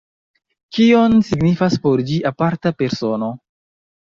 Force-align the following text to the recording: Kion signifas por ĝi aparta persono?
Kion 0.77 1.17
signifas 1.27 1.77
por 1.85 2.05
ĝi 2.09 2.17
aparta 2.33 2.73
persono? 2.81 3.29